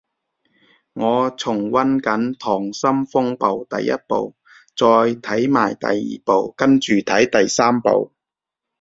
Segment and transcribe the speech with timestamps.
[0.93, 4.33] 我重溫緊溏心風暴第一部，
[4.75, 4.87] 再
[5.21, 8.11] 睇埋第二部跟住睇第三部